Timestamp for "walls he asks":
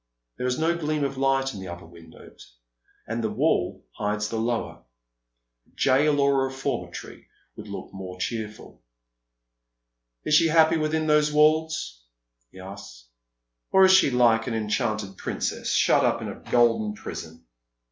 11.31-13.09